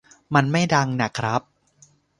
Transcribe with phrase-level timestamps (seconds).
[0.35, 1.41] มันไม่ดังน่ะครับ